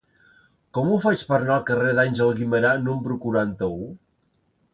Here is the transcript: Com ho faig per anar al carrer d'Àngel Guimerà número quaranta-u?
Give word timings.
Com 0.77 0.87
ho 0.87 0.95
faig 1.03 1.25
per 1.31 1.35
anar 1.37 1.53
al 1.55 1.67
carrer 1.67 1.91
d'Àngel 1.99 2.33
Guimerà 2.41 2.73
número 2.87 3.19
quaranta-u? 3.27 3.79